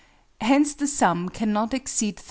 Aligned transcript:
hence 0.41 0.73
the 0.73 0.87
sum 0.87 1.29
cannot 1.29 1.75
exceed 1.75 2.15
30." 2.15 2.19